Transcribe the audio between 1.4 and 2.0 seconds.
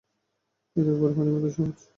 সহজ!